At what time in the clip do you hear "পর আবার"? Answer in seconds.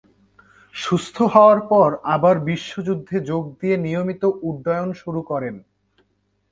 1.71-2.35